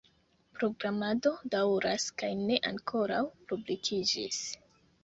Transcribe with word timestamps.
Programado 0.59 1.33
daŭras 1.57 2.09
kaj 2.23 2.33
ne 2.41 2.59
ankoraŭ 2.73 3.23
publikiĝis. 3.53 4.43